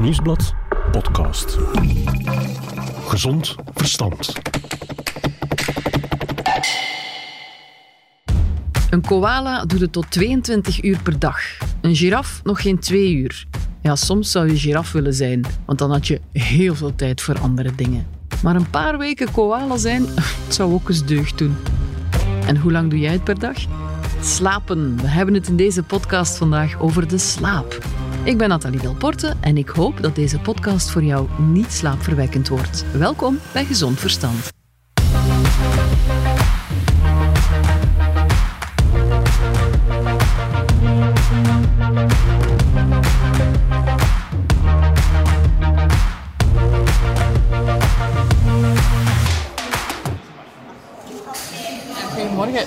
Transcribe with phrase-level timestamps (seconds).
[0.00, 0.54] Nieuwsblad
[0.90, 1.58] podcast.
[3.06, 4.32] Gezond verstand.
[8.90, 11.40] Een koala doet het tot 22 uur per dag.
[11.80, 13.46] Een giraf nog geen 2 uur.
[13.82, 17.38] Ja, soms zou je giraf willen zijn, want dan had je heel veel tijd voor
[17.38, 18.06] andere dingen.
[18.42, 20.06] Maar een paar weken koala zijn,
[20.48, 21.56] zou ook eens deugd doen.
[22.46, 23.56] En hoe lang doe jij het per dag?
[24.22, 24.96] Slapen.
[24.96, 27.78] We hebben het in deze podcast vandaag over de slaap.
[28.24, 32.84] Ik ben Nathalie Delporte en ik hoop dat deze podcast voor jou niet slaapverwekkend wordt.
[32.92, 34.59] Welkom bij Gezond Verstand.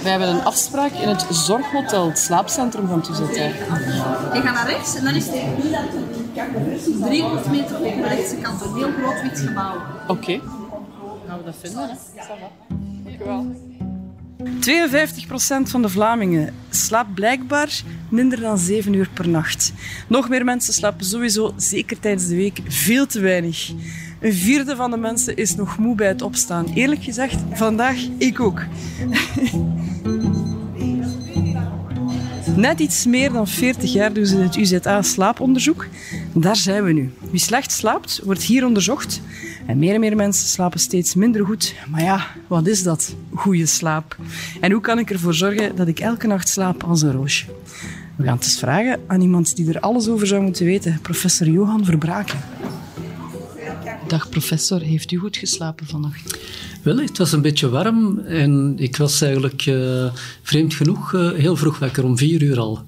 [0.02, 3.42] We hebben een afspraak in het Zorghotel, het slaapcentrum van Tuzette.
[3.42, 5.36] Je gaat naar rechts en dan is het
[7.06, 8.62] 300 meter op de rechtse kant.
[8.62, 9.76] Een heel groot wit gebouw.
[10.08, 10.42] Oké.
[11.28, 11.96] Gaan we dat vinden, hè?
[13.04, 13.72] Dankjewel.
[14.44, 19.74] 52% van de Vlamingen slaapt blijkbaar minder dan 7 uur per nacht.
[20.08, 23.72] Nog meer mensen slapen sowieso, zeker tijdens de week, veel te weinig.
[24.20, 26.66] Een vierde van de mensen is nog moe bij het opstaan.
[26.74, 28.62] Eerlijk gezegd, vandaag ik ook.
[32.56, 35.88] Net iets meer dan 40 jaar doen ze het UZA-slaaponderzoek.
[36.34, 37.12] Daar zijn we nu.
[37.32, 39.22] Wie slecht slaapt, wordt hier onderzocht.
[39.66, 41.76] En meer en meer mensen slapen steeds minder goed.
[41.90, 43.16] Maar ja, wat is dat?
[43.34, 44.18] Goede slaap.
[44.62, 47.46] En hoe kan ik ervoor zorgen dat ik elke nacht slaap als een roosje?
[48.16, 51.00] We gaan het eens vragen aan iemand die er alles over zou moeten weten.
[51.02, 52.40] Professor Johan Verbraken.
[54.08, 56.38] Dag professor, heeft u goed geslapen vannacht?
[56.84, 61.56] Wel, het was een beetje warm en ik was eigenlijk uh, vreemd genoeg uh, heel
[61.56, 62.86] vroeg wakker, om vier uur al.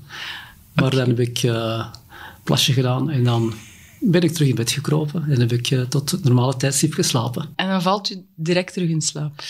[0.74, 1.86] Maar dan heb ik uh,
[2.44, 3.54] plasje gedaan en dan
[4.00, 7.50] ben ik terug in bed gekropen en heb ik tot het normale tijdstip geslapen.
[7.56, 9.44] En dan valt u direct terug in slaap?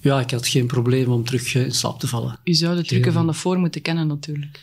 [0.00, 2.38] Ja, ik had geen probleem om terug in slaap te vallen.
[2.44, 4.60] U zou de trucken van de voor moeten kennen natuurlijk.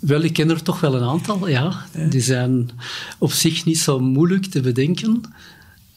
[0.00, 1.86] Wel, ik ken er toch wel een aantal, ja.
[2.08, 2.70] Die zijn
[3.18, 5.20] op zich niet zo moeilijk te bedenken.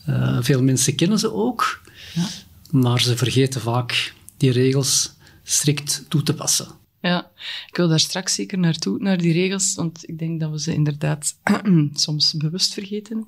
[0.10, 1.82] Uh, veel mensen kennen ze ook,
[2.18, 2.80] ja.
[2.80, 5.12] maar ze vergeten vaak die regels
[5.44, 6.68] strikt toe te passen.
[7.02, 7.32] Ja,
[7.68, 10.74] ik wil daar straks zeker naartoe, naar die regels, want ik denk dat we ze
[10.74, 11.36] inderdaad
[11.94, 13.28] soms bewust vergeten.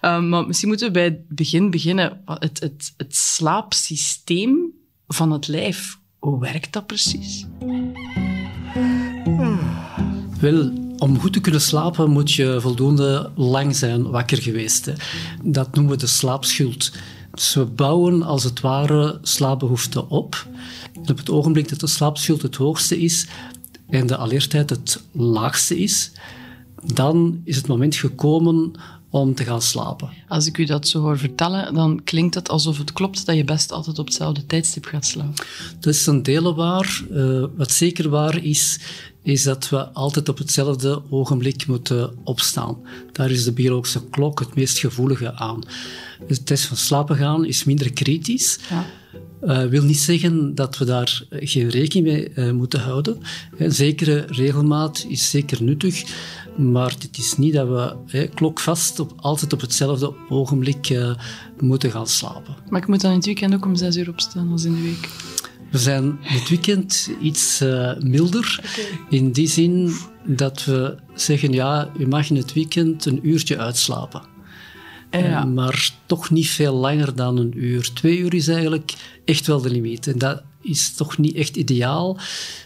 [0.00, 2.20] Uh, maar misschien moeten we bij het begin beginnen.
[2.24, 4.72] Het, het, het slaapsysteem
[5.08, 7.46] van het lijf, hoe werkt dat precies?
[10.40, 14.84] Wel, om goed te kunnen slapen moet je voldoende lang zijn wakker geweest.
[14.86, 14.92] Hè.
[15.42, 16.92] Dat noemen we de slaapschuld.
[17.54, 20.46] We bouwen als het ware slaapbehoeften op.
[20.92, 23.26] En op het ogenblik dat de slaapschuld het hoogste is
[23.88, 26.10] en de alertheid het laagste is,
[26.94, 28.72] dan is het moment gekomen
[29.10, 30.10] om te gaan slapen.
[30.28, 33.44] Als ik u dat zo hoor vertellen, dan klinkt het alsof het klopt dat je
[33.44, 35.46] best altijd op hetzelfde tijdstip gaat slapen.
[35.80, 37.02] Dat is een deel waar.
[37.10, 38.78] Uh, wat zeker waar is,
[39.22, 42.78] is dat we altijd op hetzelfde ogenblik moeten opstaan.
[43.12, 45.62] Daar is de biologische klok het meest gevoelige aan.
[46.26, 48.58] Dus de test van slapen gaan is minder kritisch.
[48.70, 48.86] Ja.
[49.42, 53.18] Uh, wil niet zeggen dat we daar geen rekening mee uh, moeten houden.
[53.56, 56.04] Een zekere regelmaat is zeker nuttig,
[56.56, 57.68] maar het is niet dat
[58.06, 61.14] we klokvast op, altijd op hetzelfde ogenblik uh,
[61.58, 62.56] moeten gaan slapen.
[62.68, 64.82] Maar ik moet dan in het weekend ook om zes uur opstaan als in de
[64.82, 65.08] week?
[65.70, 68.60] We zijn dit weekend iets uh, milder.
[68.60, 69.18] Okay.
[69.18, 69.92] In die zin
[70.26, 74.22] dat we zeggen, ja, u mag in het weekend een uurtje uitslapen.
[75.10, 75.44] Ja.
[75.44, 77.92] maar toch niet veel langer dan een uur.
[77.92, 78.94] Twee uur is eigenlijk
[79.24, 80.06] echt wel de limiet.
[80.06, 82.18] En dat is toch niet echt ideaal.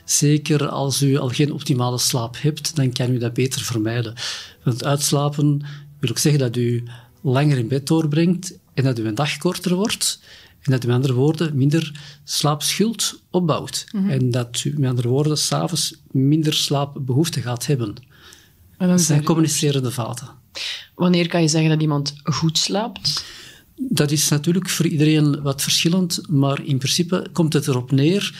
[0.04, 4.14] Zeker als u al geen optimale slaap hebt, dan kan u dat beter vermijden.
[4.62, 5.62] Want uitslapen
[6.00, 6.84] wil ook zeggen dat u
[7.20, 10.20] langer in bed doorbrengt en dat uw dag korter wordt.
[10.64, 13.86] En dat u met andere woorden minder slaapschuld opbouwt.
[13.92, 14.10] Mm -hmm.
[14.10, 17.94] En dat u met andere woorden s'avonds minder slaapbehoefte gaat hebben.
[18.78, 20.28] Dat zijn communicerende vaten.
[20.94, 23.24] Wanneer kan je zeggen dat iemand goed slaapt?
[23.76, 28.34] Dat is natuurlijk voor iedereen wat verschillend, maar in principe komt het erop neer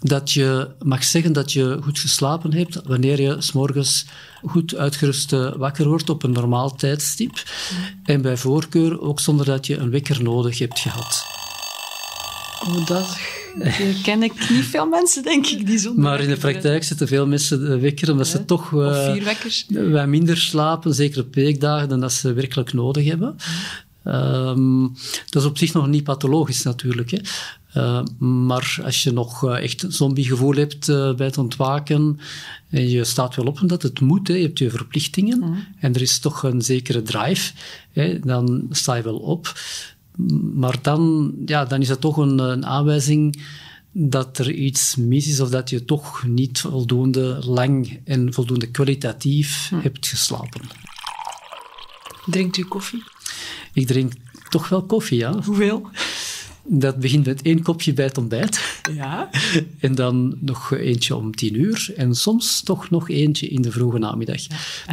[0.00, 4.06] dat je mag zeggen dat je goed geslapen hebt wanneer je s'morgens
[4.44, 7.42] goed uitgerust wakker wordt op een normaal tijdstip.
[8.04, 11.29] En bij voorkeur ook zonder dat je een wekker nodig hebt gehad.
[12.66, 13.18] Oh, dat
[14.02, 17.26] ken ik niet veel mensen, denk ik, die zonder Maar in de praktijk zitten veel
[17.26, 18.32] mensen wekker omdat ja.
[18.32, 19.14] ze toch uh,
[19.68, 23.36] wij minder slapen, zeker op weekdagen, dan dat ze werkelijk nodig hebben.
[24.04, 24.92] Um,
[25.28, 27.10] dat is op zich nog niet pathologisch natuurlijk.
[27.10, 27.18] Hè.
[27.76, 32.20] Uh, maar als je nog uh, echt een zombiegevoel hebt uh, bij het ontwaken
[32.70, 35.66] en je staat wel op omdat het moet, hè, je hebt je verplichtingen mm.
[35.78, 37.52] en er is toch een zekere drive,
[37.92, 39.54] hè, dan sta je wel op.
[40.54, 43.42] Maar dan, ja, dan is dat toch een, een aanwijzing
[43.92, 49.68] dat er iets mis is of dat je toch niet voldoende lang en voldoende kwalitatief
[49.68, 49.78] hm.
[49.78, 50.60] hebt geslapen.
[52.26, 53.02] Drinkt u koffie?
[53.72, 54.12] Ik drink
[54.48, 55.42] toch wel koffie, ja.
[55.44, 55.88] Hoeveel?
[56.64, 58.79] Dat begint met één kopje bij het ontbijt.
[58.94, 59.30] Ja.
[59.78, 61.92] En dan nog eentje om tien uur.
[61.96, 64.40] En soms toch nog eentje in de vroege namiddag.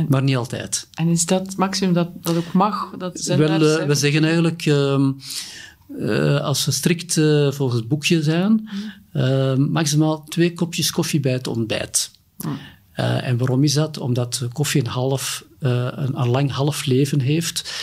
[0.09, 0.88] maar niet altijd.
[0.94, 2.94] En is dat maximum dat, dat ook mag?
[2.97, 4.65] Dat Wel, uh, we zeggen eigenlijk...
[4.65, 5.09] Uh,
[5.99, 8.69] uh, als we strikt uh, volgens het boekje zijn,
[9.13, 12.11] uh, maximaal twee kopjes koffie bij het ontbijt.
[12.38, 12.57] Mm.
[12.94, 13.97] en waarom is dat?
[13.97, 17.73] Omdat koffie een, half, een, een lang half leven heeft.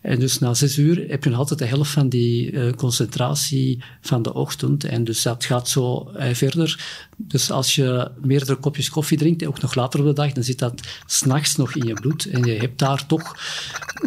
[0.00, 3.82] En dus na zes uur heb je nog altijd de helft van die uh, concentratie
[4.00, 4.84] van de ochtend.
[4.84, 6.84] En dus dat gaat zo uh, verder.
[7.16, 10.58] Dus als je meerdere kopjes koffie drinkt, ook nog later op de dag, dan zit
[10.58, 12.24] dat s'nachts nog in je bloed.
[12.24, 13.36] En je hebt daar toch,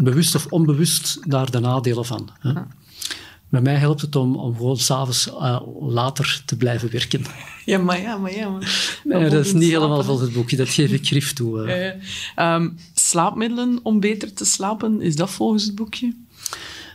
[0.01, 2.29] bewust of onbewust, daar de nadelen van.
[2.39, 2.53] Hè?
[3.49, 7.23] Bij mij helpt het om, om gewoon s'avonds uh, later te blijven werken.
[7.65, 8.49] Ja, maar ja, maar ja.
[8.49, 8.69] Maar,
[9.03, 11.67] nee, dat is niet helemaal volgens het boekje, dat geef ik grif toe.
[12.35, 12.53] Uh.
[12.53, 12.77] Um,
[13.09, 16.15] slaapmiddelen om beter te slapen, is dat volgens het boekje?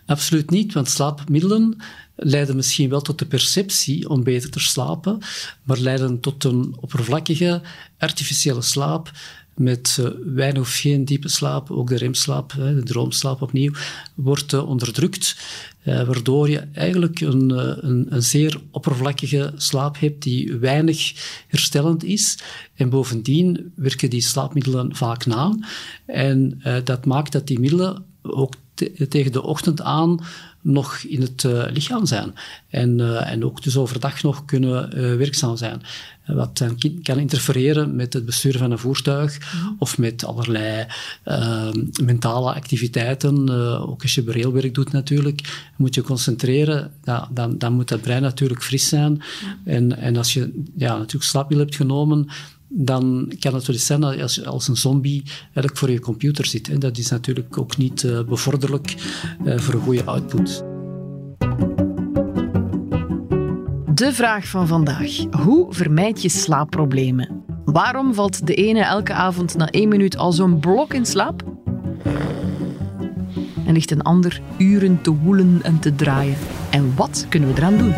[0.07, 1.77] Absoluut niet, want slaapmiddelen
[2.17, 5.19] leiden misschien wel tot de perceptie om beter te slapen,
[5.63, 7.63] maar leiden tot een oppervlakkige,
[7.99, 9.11] artificiële slaap
[9.55, 13.73] met uh, weinig of geen diepe slaap, ook de remslaap, de droomslaap opnieuw,
[14.15, 15.37] wordt uh, onderdrukt,
[15.85, 17.51] uh, waardoor je eigenlijk een,
[17.87, 21.13] een, een, zeer oppervlakkige slaap hebt die weinig
[21.49, 22.39] herstellend is.
[22.75, 25.59] En bovendien werken die slaapmiddelen vaak na.
[26.07, 28.55] En dat maakt dat die middelen ook
[29.09, 30.21] tegen de ochtend aan
[30.65, 32.35] nog in het uh, lichaam zijn.
[32.69, 35.83] En, uh, en ook dus overdag nog kunnen uh, werkzaam zijn.
[36.27, 39.73] Wat dan kan interfereren met het bestuur van een voertuig mhm.
[39.79, 40.87] of met allerlei
[42.03, 43.49] mentale activiteiten.
[43.89, 46.91] ook als je railwerk doet natuurlijk, moet je concentreren.
[47.05, 49.23] Ja, dan, dan moet dat brein natuurlijk fris zijn.
[49.65, 52.29] En, en als je ja, natuurlijk slaapmiddel hebt genomen,
[52.77, 56.69] dan kan het eens zijn dat als, als een zombie eigenlijk voor je computer zit.
[56.69, 58.95] En dat is natuurlijk ook niet uh, bevorderlijk
[59.45, 60.65] uh, voor een goede output.
[63.95, 65.11] De vraag van vandaag.
[65.31, 67.43] Hoe vermijd je slaapproblemen?
[67.65, 71.43] Waarom valt de ene elke avond na één minuut al zo'n blok in slaap?
[73.67, 76.37] En ligt een ander uren te woelen en te draaien?
[76.71, 77.95] En wat kunnen we eraan doen?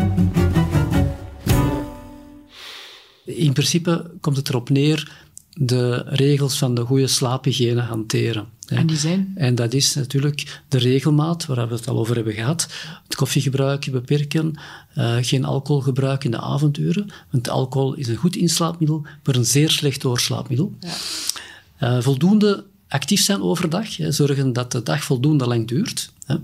[3.37, 5.25] In principe komt het erop neer
[5.59, 8.47] de regels van de goede slaaphygiëne hanteren.
[8.67, 9.31] En die zijn?
[9.35, 12.67] En dat is natuurlijk de regelmaat, waar we het al over hebben gehad.
[13.03, 14.59] Het koffiegebruik beperken,
[14.97, 17.09] uh, geen alcoholgebruik in de avonduren.
[17.31, 20.73] Want alcohol is een goed inslaapmiddel, maar een zeer slecht doorslaapmiddel.
[20.79, 21.97] Ja.
[21.97, 26.11] Uh, voldoende actief zijn overdag, hè, zorgen dat de dag voldoende lang duurt.
[26.25, 26.35] Hè.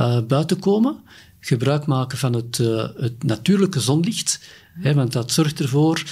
[0.00, 0.96] Uh, buiten komen,
[1.40, 2.56] gebruik maken van het,
[2.96, 4.40] het natuurlijke zonlicht
[4.82, 6.02] want dat zorgt ervoor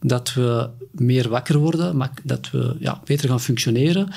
[0.00, 4.08] dat we meer wakker worden, dat we ja, beter gaan functioneren.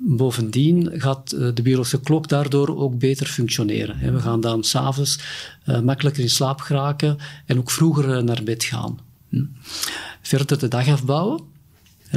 [0.00, 4.12] Bovendien gaat eh, de biologische klok daardoor ook beter functioneren.
[4.12, 5.18] We gaan dan s'avonds
[5.66, 8.98] uh, makkelijker in slaap geraken en ook vroeger eh, naar bed gaan.
[9.28, 9.44] Hm.
[10.22, 11.40] Verder de dag afbouwen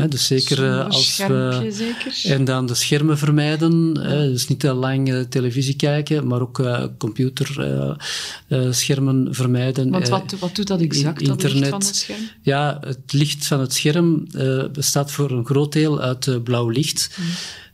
[0.10, 1.70] dus zeker uh, als we.
[1.72, 2.32] Zeker.
[2.32, 3.94] En dan de schermen vermijden.
[4.34, 9.90] dus niet te lang uh, televisie kijken, maar ook uh, computerschermen vermijden.
[9.90, 11.54] Want wat, wat doet dat exact, internet.
[11.54, 12.20] licht van het scherm?
[12.42, 14.28] Ja, het licht van het scherm
[14.72, 17.10] bestaat voor een groot deel uit blauw licht.
[17.18, 17.26] Mm.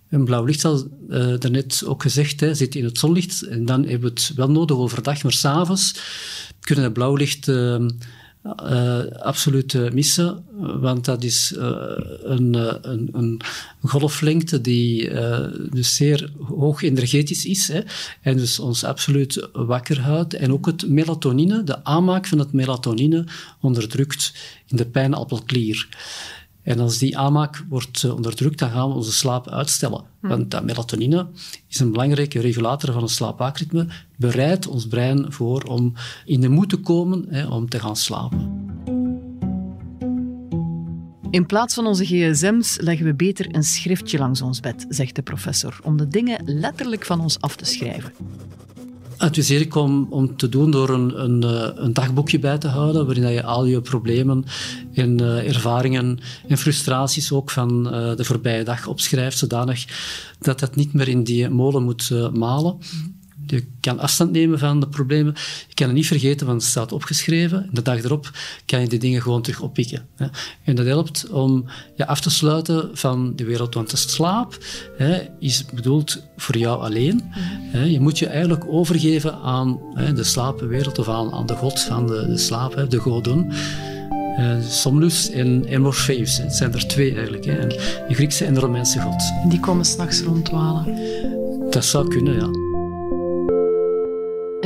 [0.10, 3.42] En blauw licht, al uh, daarnet ook gezegd, hè, zit in het zonlicht.
[3.42, 5.96] En dan hebben we het wel nodig overdag, maar s'avonds
[6.60, 7.48] kunnen we blauw licht
[8.64, 10.46] uh, absoluut uh, missen,
[10.80, 11.62] want dat is uh,
[12.24, 12.54] een,
[12.92, 13.42] een, een,
[13.82, 15.10] golflengte die
[15.72, 17.82] dus zeer hoog energetisch is hè,
[18.22, 20.34] en dus ons absoluut wakker houdt.
[20.34, 23.26] En ook het melatonine, de aanmaak van het melatonine,
[23.62, 24.34] onderdrukt
[24.68, 25.88] in de pijnappelklier.
[26.68, 30.04] En als die aanmaak wordt eh, onderdrukt, dan gaan we onze slaap uitstellen.
[30.22, 30.28] Hm.
[30.28, 31.28] Want dat melatonine
[31.68, 35.94] is een belangrijke regulator van het slaapwaakritme, bereidt ons brein voor om
[36.26, 38.66] in de moed te komen hè, om te gaan slapen.
[41.30, 45.22] In plaats van onze gsm's leggen we beter een schriftje langs ons bed, zegt de
[45.22, 48.12] professor, om de dingen letterlijk van ons af te schrijven
[49.18, 53.06] adviseer ik om, om te doen door een, een, eh, een dagboekje bij te houden,
[53.06, 54.46] waarin je al je problemen
[54.94, 59.86] en uh, ervaringen en frustraties ook van uh, de voorbije dag opschrijft, zodanig
[60.40, 62.78] dat dat niet meer in die molen moet malen.
[63.48, 65.34] Je kan afstand nemen van de problemen.
[65.68, 67.64] Je kan het niet vergeten, want het staat opgeschreven.
[67.64, 68.32] En de dag erop
[68.66, 70.06] kan je die dingen gewoon terug oppikken.
[70.16, 70.26] Hè.
[70.64, 73.74] En dat helpt om je af te sluiten van de wereld.
[73.74, 74.58] Want de slaap
[74.98, 77.22] hè, is bedoeld voor jou alleen.
[77.72, 77.84] Hè.
[77.84, 82.08] Je moet je eigenlijk overgeven aan hè, de slaapwereld of aan, aan de god van
[82.08, 83.52] de, de slaap, hè, de godin.
[84.40, 86.38] Uh, Somnus en, en Morpheus.
[86.38, 87.46] Het zijn er twee eigenlijk.
[87.46, 87.68] Hè.
[87.68, 89.50] De Griekse en de Romeinse god.
[89.50, 91.00] Die komen s'nachts rondwalen.
[91.70, 92.67] Dat zou kunnen, ja.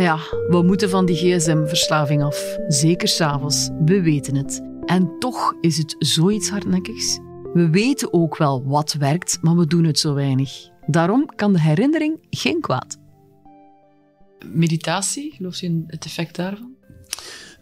[0.01, 0.17] Ja,
[0.50, 2.58] we moeten van die gsm-verslaving af.
[2.67, 3.70] Zeker s'avonds.
[3.86, 4.62] We weten het.
[4.86, 7.20] En toch is het zoiets hardnekkigs.
[7.53, 10.70] We weten ook wel wat werkt, maar we doen het zo weinig.
[10.88, 12.98] Daarom kan de herinnering geen kwaad.
[14.46, 16.75] Meditatie, geloof je in het effect daarvan?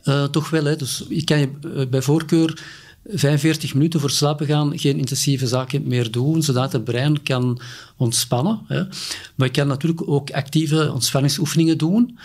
[0.04, 0.64] Uh, toch wel.
[0.64, 0.76] Hè.
[0.76, 2.64] Dus je kan je uh, bij voorkeur
[3.06, 7.62] 45 minuten voor slapen gaan geen intensieve zaken meer doen, zodat het brein kan
[7.98, 8.60] ontspannen.
[8.68, 8.84] Hè.
[9.36, 12.18] Maar je kan natuurlijk ook actieve ontspanningsoefeningen doen.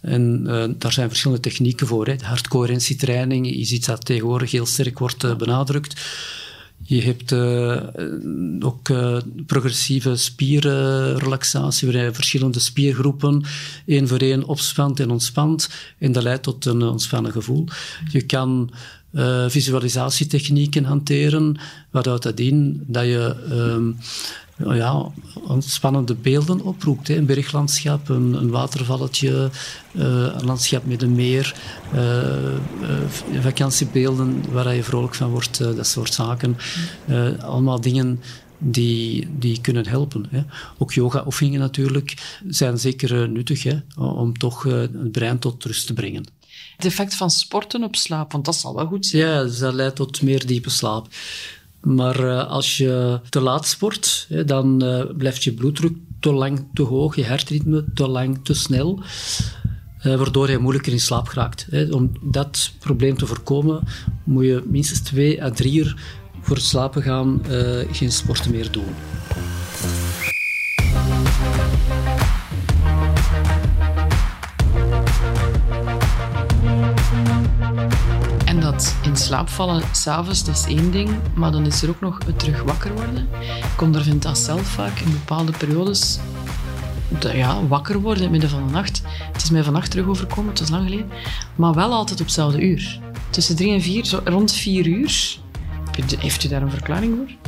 [0.00, 2.06] En uh, daar zijn verschillende technieken voor.
[2.06, 2.14] Hè.
[2.20, 6.00] Hartcoherentietraining is iets dat tegenwoordig heel sterk wordt uh, benadrukt.
[6.84, 7.82] Je hebt uh,
[8.60, 8.90] ook
[9.46, 13.44] progressieve spierrelaxatie, waarin je verschillende spiergroepen
[13.86, 15.68] één voor één opspant en ontspant.
[15.98, 17.66] En dat leidt tot een ontspannen gevoel.
[18.10, 18.70] Je kan
[19.12, 21.56] uh, visualisatietechnieken hanteren,
[21.90, 23.96] waaruit dat in dat je um,
[24.56, 25.12] ja,
[25.46, 27.08] ontspannende beelden oproept.
[27.08, 27.16] Hè.
[27.16, 29.50] Een berglandschap, een, een watervalletje,
[29.92, 31.54] uh, een landschap met een meer,
[31.94, 36.56] uh, vakantiebeelden waar je vrolijk van wordt, dat soort zaken.
[37.40, 38.20] allemaal dingen
[38.58, 40.26] die, die kunnen helpen.
[40.30, 40.42] Hè.
[40.78, 46.24] Ook yoga-oefeningen natuurlijk zijn zeker nuttig hè, om toch het brein tot rust te brengen.
[46.76, 49.22] Het effect van sporten op slaap, want dat zal wel goed zijn.
[49.22, 51.08] Ja, dat leidt tot meer diepe slaap.
[51.80, 56.66] Maar uh, als je te laat sport, hè, dan uh, blijft je bloeddruk te lang
[56.74, 59.02] te hoog, je hartritme te lang te snel,
[60.06, 61.66] uh, waardoor je moeilijker in slaap geraakt.
[61.70, 61.84] Hè.
[61.90, 63.82] Om dat probleem te voorkomen,
[64.24, 65.96] moet je minstens twee à drie uur
[66.40, 67.42] voor het slapen gaan
[67.90, 68.94] geen sporten meer doen.
[79.42, 81.10] In slaap vallen s'avonds, dat is één ding.
[81.34, 83.28] Maar dan is er ook nog het terug wakker worden.
[83.74, 86.18] Ik ondervind dat zelf vaak in bepaalde periodes.
[87.32, 89.02] Ja, wakker worden in het midden van de nacht.
[89.32, 91.10] Het is mij vannacht terug overkomen, het was lang geleden.
[91.56, 93.00] Maar wel altijd op hetzelfde uur.
[93.30, 95.38] Tussen drie en vier, zo rond vier uur.
[96.18, 97.41] Heeft u daar een verklaring voor?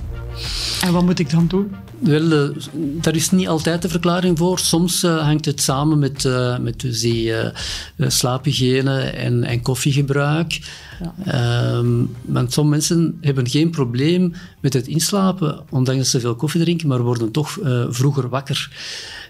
[0.82, 1.74] En wat moet ik dan doen?
[1.98, 4.58] Wel, uh, daar is niet altijd de verklaring voor.
[4.58, 7.32] Soms uh, hangt het samen met, uh, met dus die
[7.98, 10.60] slaaphygiëne en, en koffiegebruik.
[11.24, 11.76] Ja.
[11.76, 16.88] Um, want sommige mensen hebben geen probleem met het inslapen, ondanks ze veel koffie drinken,
[16.88, 18.70] maar worden toch vroeger wakker.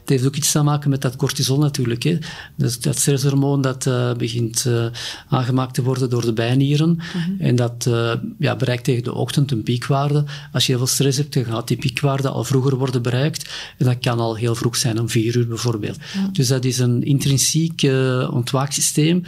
[0.04, 2.02] Het heeft ook iets te maken met dat cortisol natuurlijk.
[2.02, 2.18] Hè.
[2.56, 4.87] Dus dat stresshormoon dat uh, begint uh,
[5.28, 6.88] aangemaakt te worden door de bijnieren.
[6.88, 7.37] Mm -hmm.
[7.40, 10.25] En dat uh, ja, bereikt tegen de ochtend een piekwaarde.
[10.52, 13.50] Als je heel veel stress hebt, dan gaat die piekwaarde al vroeger worden bereikt.
[13.78, 15.99] En dat kan al heel vroeg zijn, om vier uur bijvoorbeeld.
[16.32, 17.82] Dus dat is een intrinsiek
[18.30, 19.25] ontwaaksysteem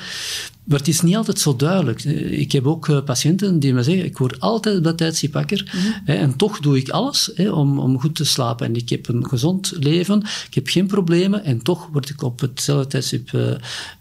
[0.66, 2.04] maar het is niet altijd zo duidelijk.
[2.04, 5.70] Ik heb ook uh, patiënten die me zeggen, ik word altijd op dat tijdstip wakker
[5.74, 5.92] mm -hmm.
[6.04, 8.66] hè, en toch doe ik alles hè, om, om goed te slapen.
[8.66, 12.40] En ik heb een gezond leven, ik heb geen problemen en toch word ik op
[12.40, 13.50] hetzelfde tijdstip uh,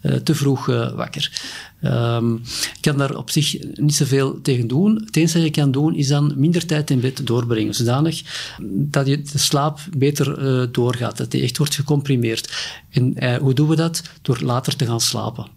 [0.02, 1.54] uh, te vroeg wakker.
[1.84, 5.02] Um, ik kan daar op zich niet zoveel tegen doen.
[5.04, 8.22] Het enige dat je kan doen is dan minder tijd in bed doorbrengen, zodanig
[8.68, 12.74] dat je de slaap beter doorgaat, dat die echt wordt gecomprimeerd.
[12.90, 14.02] En hoe doen we dat?
[14.22, 15.55] Door later te gaan slapen.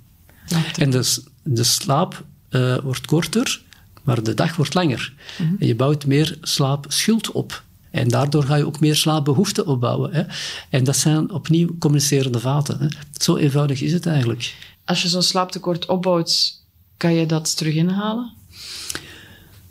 [0.76, 3.62] En de, de slaap uh, wordt korter,
[4.04, 5.14] maar de dag wordt langer.
[5.38, 5.56] Mm -hmm.
[5.60, 7.64] En je bouwt meer slaapschuld op.
[7.92, 10.14] En daardoor ga je ook meer slaapbehoeften opbouwen.
[10.14, 10.24] Hè.
[10.70, 12.80] En dat zijn opnieuw communicerende vaten.
[12.80, 12.88] Hè.
[13.18, 14.56] Zo eenvoudig is het eigenlijk.
[14.86, 16.62] Als je zo'n slaaptekort opbouwt,
[16.98, 18.32] kan je dat terug inhalen?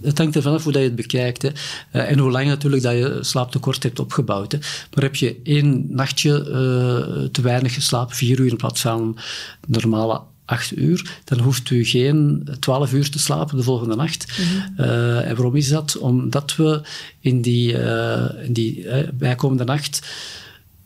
[0.02, 1.42] Het hangt ervan af hoe dat je het bekijkt.
[1.42, 1.49] Hè.
[1.49, 4.52] Uh, en hoe lang natuurlijk dat je slaaptekort hebt opgebouwd.
[4.52, 4.58] Hè.
[4.94, 9.18] Maar heb je één nachtje uh, te weinig geslapen, vier uur in plaats van
[9.66, 14.26] normale acht uur, dan hoeft u geen twaalf uur te slapen de volgende nacht.
[14.38, 14.85] Mm -hmm.
[14.85, 15.99] uh, en waarom is dat?
[15.99, 16.81] Omdat we
[17.21, 20.00] in die, uh, in die uh, bijkomende nacht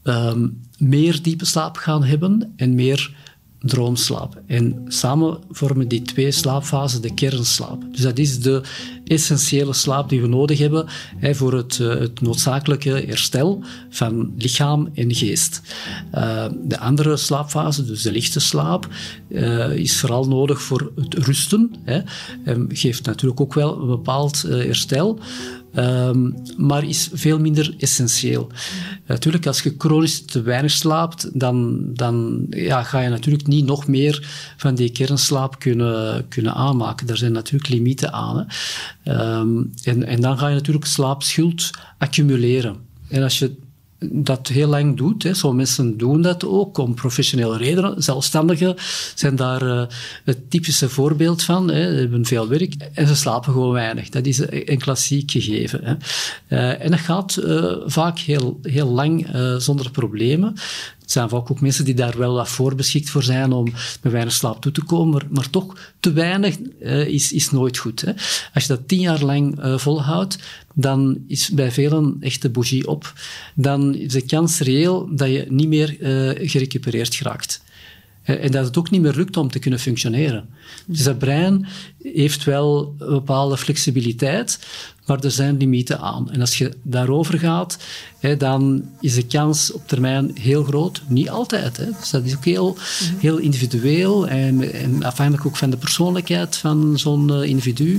[0.04, 3.14] um, meer diepe slaap gaan hebben en meer
[3.62, 4.42] droomslaap.
[4.46, 7.82] En samen vormen die twee slaapfasen de kernslaap.
[7.90, 8.62] Dus dat is de
[9.04, 14.88] essentiële slaap die we nodig hebben hè, voor het, uh, het, noodzakelijke herstel van lichaam
[14.94, 15.60] en geest.
[16.14, 18.88] Uh, de andere slaapfase, dus de lichte slaap,
[19.28, 21.74] uh, is vooral nodig voor het rusten.
[21.84, 22.00] Hè,
[22.44, 25.18] en geeft natuurlijk ook wel een bepaald herstel.
[25.74, 28.50] Ehm, maar is veel minder essentieel.
[29.06, 33.86] Natuurlijk, als je chronisch te weinig slaapt, dan, dan ja, ga je natuurlijk niet nog
[33.86, 37.06] meer van die kernslaap kunnen, kunnen aanmaken.
[37.06, 38.46] Daar zijn natuurlijk limieten aan.
[39.04, 42.76] Ehm, en, en dan ga je natuurlijk slaapschuld accumuleren.
[43.08, 43.56] En als je
[44.10, 45.22] dat heel lang doet.
[45.22, 45.52] Hè.
[45.52, 48.02] Mensen doen dat ook om professionele redenen.
[48.02, 48.74] Zelfstandigen
[49.14, 49.82] zijn daar uh,
[50.24, 51.70] het typische voorbeeld van.
[51.70, 51.92] Hè.
[51.92, 54.08] Ze hebben veel werk en ze slapen gewoon weinig.
[54.08, 55.80] Dat is een klassiek gegeven.
[55.84, 55.94] Hè.
[56.56, 59.26] Uh, en dat gaat uh, vaak heel, heel lang
[59.58, 60.54] zonder problemen.
[61.02, 64.12] Het zijn vaak ook mensen die daar wel wat voor beschikt voor zijn om met
[64.12, 68.00] weinig slaap toe te komen, maar, maar toch te weinig uh, is, is nooit goed.
[68.00, 68.12] Hè.
[68.54, 70.38] Als je dat tien jaar lang uh, volhoudt,
[70.74, 73.12] dan is bij velen echt de bougie op.
[73.54, 77.62] Dan is de kans reëel dat je niet meer uh, gerecupereerd geraakt.
[78.22, 80.48] En dat het ook niet meer lukt om te kunnen functioneren.
[80.86, 81.66] Dus dat brein
[82.02, 84.58] heeft wel een bepaalde flexibiliteit,
[85.06, 86.30] maar er zijn limieten aan.
[86.30, 87.78] En als je daarover gaat,
[88.18, 91.02] hè, dan is de kans op termijn heel groot.
[91.06, 91.76] Niet altijd.
[91.76, 91.86] Hè.
[92.00, 92.76] Dus dat is ook heel,
[93.18, 97.98] heel individueel en, en, afhankelijk ook van de persoonlijkheid van zo'n uh, individu, uh,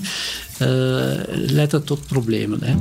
[1.30, 2.60] leidt dat tot problemen.
[2.64, 2.76] Hè.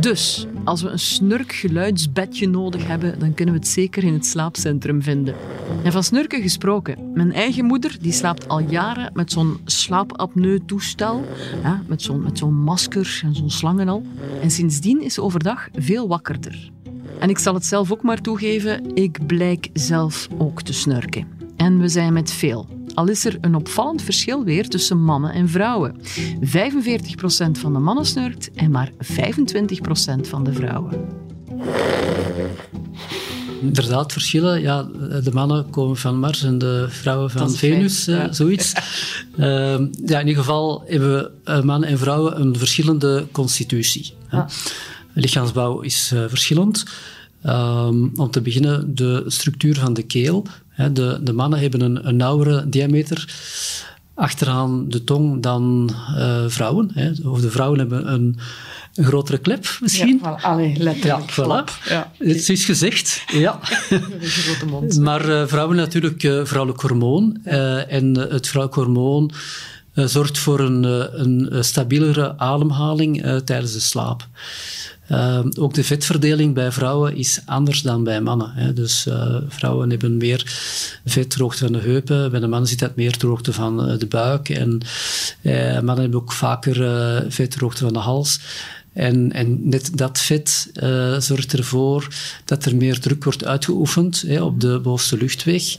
[0.00, 5.02] Dus, als we een snurkgeluidsbedje nodig hebben, dan kunnen we het zeker in het slaapcentrum
[5.02, 5.34] vinden.
[5.82, 7.12] En van snurken gesproken.
[7.14, 11.24] Mijn eigen moeder die slaapt al jaren met zo'n slaapapneu-toestel.
[11.86, 14.02] Met zo'n met zo'n masker en zo'n slang en al.
[14.42, 16.70] En sindsdien is ze overdag veel wakkerder.
[17.18, 21.26] En ik zal het zelf ook maar toegeven, ik blijk zelf ook te snurken.
[21.56, 22.79] En we zijn met veel.
[22.94, 25.96] Al is er een opvallend verschil weer tussen mannen en vrouwen.
[25.98, 26.00] 45%
[27.50, 28.96] van de mannen snurkt en maar 25%
[30.20, 31.08] van de vrouwen.
[33.62, 34.60] Inderdaad, verschillen.
[34.60, 34.82] Ja,
[35.22, 38.32] de mannen komen van Mars en de vrouwen van Venus, ja.
[38.32, 38.72] zoiets.
[39.36, 39.46] Uh,
[40.06, 44.12] ja, in ieder geval hebben uh, mannen en vrouwen een verschillende constitutie.
[44.30, 44.46] Ah.
[45.12, 46.84] Lichaamsbouw is uh, verschillend.
[47.46, 50.46] Um, om te beginnen, de structuur van de keel.
[50.88, 53.28] De, de mannen hebben een, een nauwere diameter
[54.20, 56.90] achteraan de tong dan uh, vrouwen.
[56.94, 57.10] Hè.
[57.24, 58.38] Of de vrouwen hebben een,
[58.94, 60.20] een grotere klep misschien.
[60.22, 61.30] Ja, allee, letterlijk.
[61.30, 61.88] Ja, voilà.
[61.88, 62.12] Ja.
[62.18, 63.24] Het is gezegd.
[63.26, 63.58] Ja.
[64.20, 64.98] grote mond.
[65.08, 67.40] Maar uh, vrouwen natuurlijk uh, vrouwelijk hormoon.
[67.44, 67.84] Ja.
[67.86, 69.30] en het vrouwelijk hormoon
[69.94, 70.84] zorgt voor een,
[71.20, 74.28] een stabielere ademhaling tijdens de slaap.
[75.10, 78.52] Uh, ook de vetverdeling bij vrouwen is anders dan bij mannen.
[78.54, 78.72] Hè.
[78.72, 80.42] Dus uh, vrouwen hebben meer
[81.04, 84.48] vetdroogte van de heupen, bij de mannen zit dat meer droogte van uh, de buik.
[84.48, 84.80] En
[85.74, 86.76] mannen hebben ook vaker
[87.32, 88.40] vetdroogte van de hals.
[88.92, 90.70] En, en net dat vet
[91.18, 92.08] zorgt ervoor
[92.44, 95.76] dat er meer druk wordt uitgeoefend hè, op de bovenste luchtweg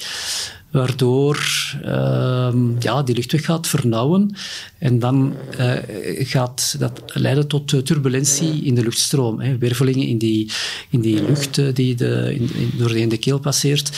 [0.71, 1.37] waardoor
[1.85, 4.35] uh, ja, die luchtweg gaat vernauwen
[4.77, 5.73] en dan uh,
[6.17, 9.39] gaat dat leiden tot turbulentie in de luchtstroom.
[9.39, 10.51] Hè, wervelingen in die,
[10.89, 13.91] in die lucht die de, in, door de, de keel passeert.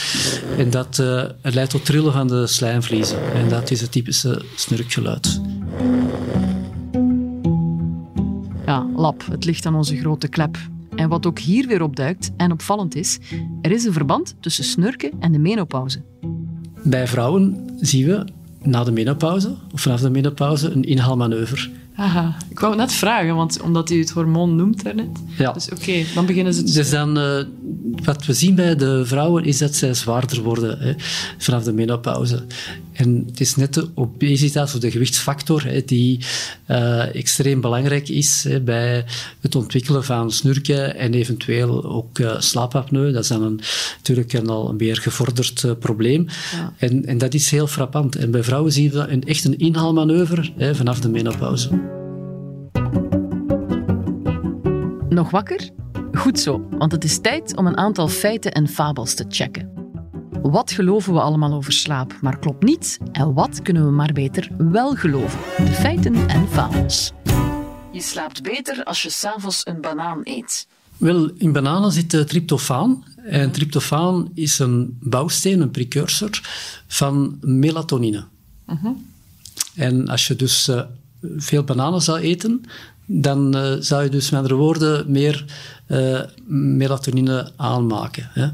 [0.58, 3.32] En dat uh, leidt tot trillen van de slijmvliezen.
[3.32, 5.40] En dat is het typische snurkgeluid.
[8.66, 10.56] Ja, lap, het ligt aan onze grote klep.
[10.96, 13.18] En wat ook hier weer opduikt en opvallend is,
[13.62, 16.02] er is een verband tussen snurken en de menopauze.
[16.84, 18.24] Bij vrouwen zien we
[18.62, 21.70] na de menopauze, of vanaf de menopauze, een inhaalmanoeuvre.
[21.96, 25.08] Aha, ik wou net vragen, want omdat u het hormoon noemt daarnet.
[25.38, 25.52] Ja.
[25.52, 26.72] Dus oké, okay, dan beginnen ze te...
[26.72, 27.44] Dus dan, uh,
[28.04, 30.92] wat we zien bij de vrouwen is dat zij zwaarder worden hè,
[31.38, 32.44] vanaf de menopauze.
[32.94, 36.20] En het is net de obesitas of de gewichtsfactor hè, die
[36.70, 39.04] uh, extreem belangrijk is hè, bij
[39.40, 43.12] het ontwikkelen van snurken en eventueel ook uh, slaapapneu.
[43.12, 43.60] Dat is dan een,
[43.96, 46.26] natuurlijk een al een meer gevorderd uh, probleem.
[46.52, 46.72] Ja.
[46.78, 48.16] En, en dat is heel frappant.
[48.16, 51.68] En bij vrouwen zien we een, echt een inhaalmanoeuvre hè, vanaf de menopauze.
[55.08, 55.70] Nog wakker?
[56.12, 59.73] Goed zo, want het is tijd om een aantal feiten en fabels te checken.
[60.50, 62.98] Wat geloven we allemaal over slaap, maar klopt niet?
[63.12, 65.38] En wat kunnen we maar beter wel geloven?
[65.56, 67.12] De feiten en fabels.
[67.92, 70.66] Je slaapt beter als je s'avonds een banaan eet.
[70.96, 73.04] Wel, in bananen zit tryptofaan.
[73.16, 76.40] En tryptofaan is een bouwsteen, een precursor
[76.86, 78.24] van melatonine.
[78.66, 78.96] Uh -huh.
[79.74, 80.80] En als je dus uh,
[81.36, 82.62] veel bananen zou eten,
[83.06, 85.44] dan uh, zou je dus met andere woorden meer
[86.46, 88.30] melatonine aanmaken.
[88.32, 88.48] Hè.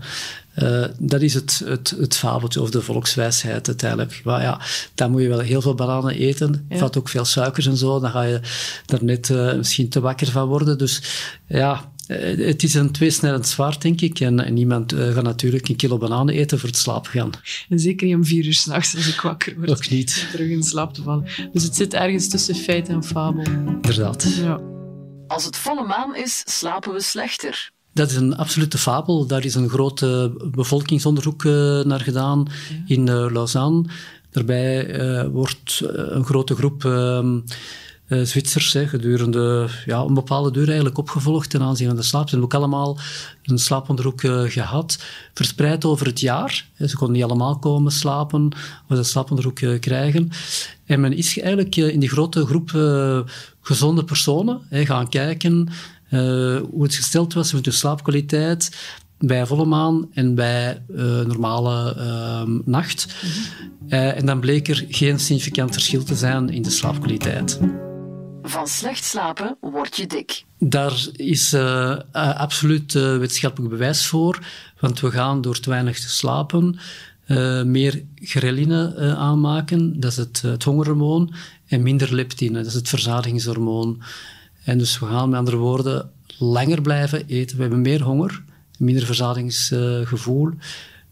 [0.58, 4.20] Uh, dat is het, het, het fabeltje of de volkswijsheid uiteindelijk.
[4.24, 4.60] Maar ja,
[4.94, 6.66] dan moet je wel heel veel bananen eten.
[6.68, 6.76] Ja.
[6.76, 8.00] Vat ook veel suikers en zo.
[8.00, 8.40] Dan ga je
[8.86, 10.78] er net uh, misschien te wakker van worden.
[10.78, 11.02] Dus
[11.46, 14.20] ja, Eh, het is een tweesnijdend zwaard, denk ik.
[14.20, 17.30] En, en niemand uh, gaat natuurlijk een kilo bananen eten voor het slapen gaan.
[17.68, 19.70] En zeker niet om vier uur s'nachts als ik wakker word.
[19.70, 20.28] Ook niet.
[20.30, 21.26] Terug in slaap te vallen.
[21.52, 23.44] Dus het zit ergens tussen feit en fabel.
[23.66, 24.34] Inderdaad.
[24.40, 24.60] Ja.
[25.26, 27.70] Als het volle maan is, slapen we slechter.
[27.92, 29.26] Dat is een absolute fabel.
[29.26, 30.06] Daar is een groot
[30.50, 32.46] bevolkingsonderzoek uh, naar gedaan
[32.86, 33.84] in uh, Lausanne.
[34.30, 37.38] Daarbij uh, wordt een grote groep ehm,
[38.10, 42.28] uh, Zwitsers hè, gedurende ja, een bepaalde duur eigenlijk opgevolgd ten aanzien van de slaap.
[42.28, 42.98] Ze hebben ook allemaal
[43.44, 45.02] een slaaponderzoek uh, gehad,
[45.34, 46.66] verspreid over het jaar.
[46.78, 48.52] Ze konden niet allemaal komen slapen
[48.88, 50.30] of dat slaaponderzoek uh, krijgen.
[50.84, 52.70] En men is eigenlijk in die grote groep
[53.60, 55.68] gezonde personen hè, gaan kijken
[56.10, 58.76] hoe het gesteld was met hun slaapkwaliteit
[59.18, 60.82] bij volle maan en bij
[61.26, 63.06] normale ehm, nacht.
[63.22, 63.94] Mhm.
[63.94, 67.60] en dan bleek er geen significant verschil te zijn in de slaapkwaliteit.
[68.42, 70.44] Van slecht slapen word je dik.
[70.58, 71.54] Daar is
[72.12, 74.38] absoluut wetenschappelijk bewijs voor.
[74.80, 76.78] Want we gaan door te weinig te slapen
[77.64, 80.00] meer ghreline aanmaken.
[80.00, 81.34] Dat is het, het hongerhormoon.
[81.66, 84.02] En minder leptine, dat is het verzadigingshormoon.
[84.64, 87.56] En dus we gaan met andere woorden langer blijven eten.
[87.56, 88.42] We hebben meer honger,
[88.78, 90.50] minder verzadigingsgevoel.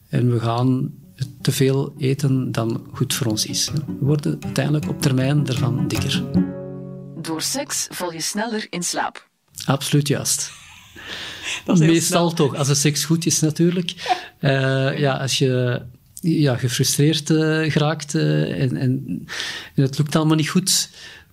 [0.08, 0.92] en we gaan
[1.40, 3.70] te veel eten dan goed voor ons is.
[3.70, 6.22] We worden uiteindelijk op termijn ervan dikker.
[7.22, 9.28] Door seks val je sneller in slaap.
[9.64, 10.52] Absoluut juist.
[11.78, 13.94] Meestal toch, als de seks goed is natuurlijk.
[14.40, 15.82] Uh, ja, als je
[16.20, 19.26] ja, gefrustreerd uh, geraakt uh, en, en,
[19.74, 20.90] en, het lukt allemaal niet goed,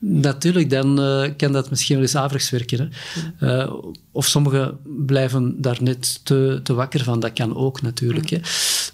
[0.08, 2.92] natuurlijk, dan uh, kan dat misschien wel eens averechts werken.
[3.38, 3.66] Hè.
[4.12, 8.30] of sommigen blijven daar net te, te wakker van, dat kan ook natuurlijk.
[8.30, 8.40] Hè.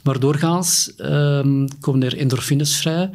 [0.04, 3.10] Maar doorgaans ehm, komen er endorfines vrij,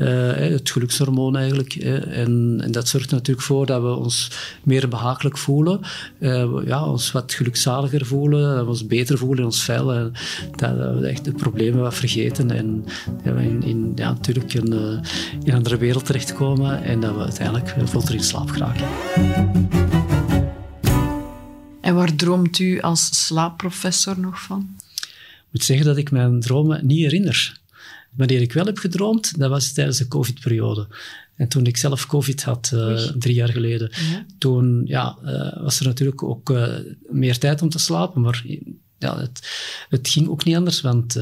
[0.00, 1.74] het gelukshormoon eigenlijk.
[1.74, 4.30] En, en, dat zorgt er natuurlijk voor dat we ons
[4.62, 5.80] meer behagelijk voelen,
[6.18, 9.92] uh, ja, ons wat gelukzaliger voelen, dat we ons beter voelen in ons vel.
[9.92, 10.12] En
[10.56, 12.84] dat, we echt de problemen wat vergeten en
[13.24, 17.14] dat we in, in ja, natuurlijk een, uh, in een andere wereld terechtkomen en dat
[17.14, 18.86] we uiteindelijk vlotter in slaap geraken.
[21.80, 24.76] En waar droomt u als slaapprofessor nog van?
[25.50, 27.59] Ik moet zeggen dat ik mijn dromen niet herinner.
[28.10, 30.86] Wanneer ik wel heb gedroomd, dat was tijdens de COVID-periode.
[31.40, 33.90] En toen ik zelf COVID had, uh, drie jaar geleden,
[34.38, 36.74] toen ja, uh, was er natuurlijk ook uh,
[37.08, 38.20] meer tijd om te slapen.
[38.20, 38.44] Maar
[38.98, 39.48] ja, het,
[39.88, 41.16] het ging ook niet anders, want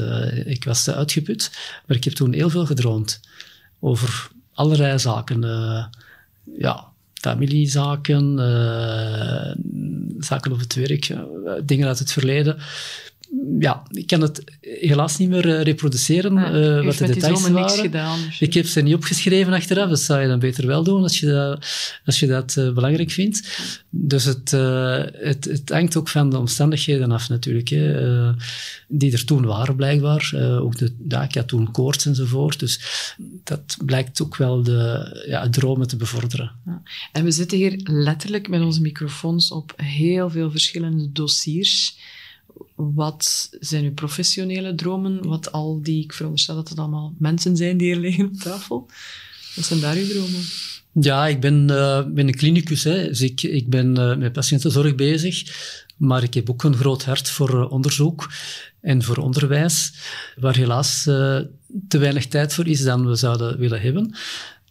[0.45, 1.51] ik was te uitgeput.
[1.85, 3.19] Maar ik heb toen heel veel gedroomd
[3.79, 5.41] over allerlei zaken.
[6.57, 8.37] ja, familiezaken,
[10.19, 11.15] zaken op het werk,
[11.63, 12.57] dingen uit het verleden
[13.59, 17.61] ja, ik kan het helaas niet meer uh, reproduceren, uh, wat de details waren.
[17.61, 20.83] Niks gedaan, dus ik heb ze niet opgeschreven achteraf, dat zou je dan beter wel
[20.83, 21.67] doen als je dat,
[22.05, 23.59] als je dat uh, belangrijk vindt.
[23.89, 28.31] Dus het, het, het, hangt ook van de omstandigheden af natuurlijk, hè,
[28.87, 30.31] die er toen waren blijkbaar.
[30.61, 32.81] ook de, ja, ik had toen koorts enzovoort, dus
[33.43, 36.51] dat blijkt ook wel de ja, dromen te bevorderen.
[36.65, 36.81] Ja.
[37.11, 41.97] En we zitten hier letterlijk met onze microfoons op heel veel verschillende dossiers
[42.79, 45.27] wat zijn uw professionele dromen?
[45.27, 48.89] Wat al die, ik veronderstel dat het allemaal mensen zijn die hier liggen op tafel.
[49.55, 50.41] Wat zijn daar uw dromen?
[50.91, 52.83] Ja, ik ben, uh, ben een klinicus.
[52.83, 53.07] Hè.
[53.07, 55.43] Dus ik, ik ben uh, met patiëntenzorg bezig.
[55.97, 58.31] Maar ik heb ook een groot hart voor uh, onderzoek
[58.81, 59.93] en voor onderwijs,
[60.35, 61.03] waar helaas
[61.87, 64.15] te weinig tijd voor is dan we zouden willen hebben.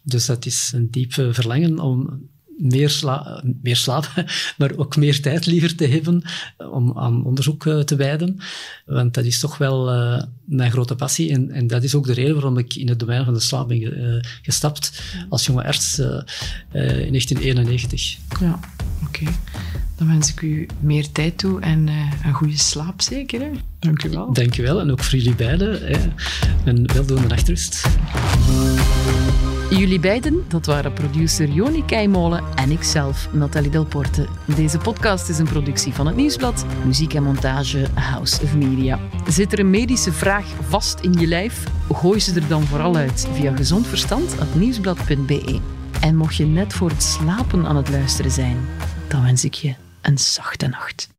[0.03, 2.27] Dus dat is een diep verlangen om
[2.59, 4.25] meer, sla meer slapen,
[4.57, 6.21] maar ook meer tijd liever te hebben
[6.71, 8.39] om aan onderzoek uh, te wijden.
[8.85, 11.31] Want dat is toch wel uh, mijn grote passie.
[11.31, 13.67] En, en, dat is ook de reden waarom ik in het domein van de slaap
[13.67, 16.05] ben uh, gestapt als jonge arts in
[16.71, 18.17] 1991.
[18.39, 18.59] Ja,
[19.03, 19.23] oké.
[19.23, 19.33] Okay.
[19.95, 21.87] Dan wens ik u meer tijd toe en
[22.23, 23.41] een goede slaap zeker.
[23.41, 23.49] Hè?
[23.79, 24.33] Dank u wel.
[24.33, 24.79] Dank u wel.
[24.79, 25.81] En ook voor jullie beiden.
[25.81, 26.11] Hè.
[26.65, 27.87] Een weldoende nachtrust.
[29.69, 34.27] Jullie beiden, dat waren producer Joni Keimolen en ikzelf, Nathalie Delporte.
[34.55, 38.99] Deze podcast is een productie van het Nieuwsblad, muziek en montage House of Media.
[39.27, 41.63] Zit er een medische vraag vast in je lijf?
[41.91, 45.59] Gooi ze er dan vooral uit via gezondverstand.nieuwsblad.be.
[46.01, 48.57] En mocht je net voor het slapen aan het luisteren zijn,
[49.07, 51.18] dan wens ik je een zachte nacht.